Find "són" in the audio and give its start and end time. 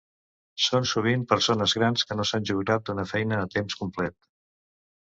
0.67-0.87